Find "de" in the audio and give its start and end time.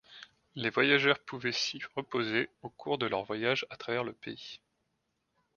2.97-3.05